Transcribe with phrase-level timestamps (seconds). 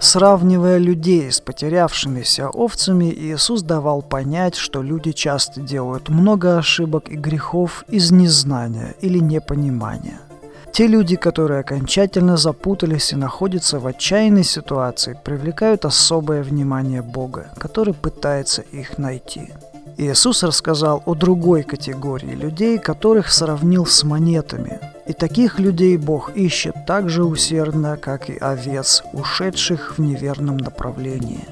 [0.00, 7.16] Сравнивая людей с потерявшимися овцами, Иисус давал понять, что люди часто делают много ошибок и
[7.16, 10.18] грехов из незнания или непонимания.
[10.72, 17.92] Те люди, которые окончательно запутались и находятся в отчаянной ситуации, привлекают особое внимание Бога, который
[17.92, 19.52] пытается их найти.
[19.98, 24.80] Иисус рассказал о другой категории людей, которых сравнил с монетами.
[25.10, 31.48] И таких людей Бог ищет так же усердно, как и овец, ушедших в неверном направлении.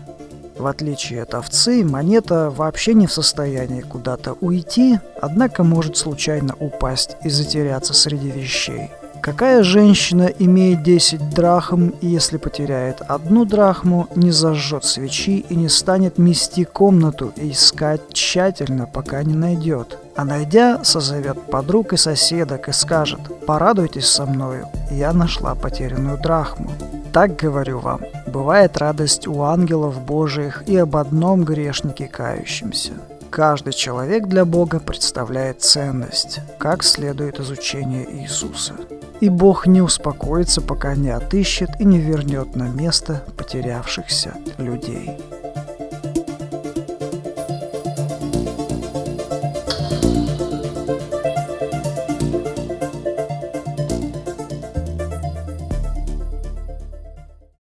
[0.57, 7.17] В отличие от овцы, монета вообще не в состоянии куда-то уйти, однако может случайно упасть
[7.25, 8.91] и затеряться среди вещей.
[9.21, 15.69] Какая женщина имеет 10 драхм, и если потеряет одну драхму, не зажжет свечи и не
[15.69, 19.99] станет мести комнату и искать тщательно, пока не найдет?
[20.19, 26.73] А найдя, созовет подруг и соседок и скажет «Порадуйтесь со мною, я нашла потерянную драхму».
[27.13, 32.95] Так говорю вам, бывает радость у ангелов Божиих и об одном грешнике кающемся.
[33.31, 38.73] Каждый человек для Бога представляет ценность, как следует изучение Иисуса.
[39.21, 45.17] И Бог не успокоится, пока не отыщет и не вернет на место потерявшихся людей.